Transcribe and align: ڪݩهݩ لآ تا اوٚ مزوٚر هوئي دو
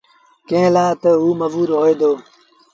ڪݩهݩ 0.47 0.73
لآ 0.75 0.85
تا 1.01 1.11
اوٚ 1.21 1.37
مزوٚر 1.39 1.69
هوئي 1.77 1.93
دو 1.99 2.11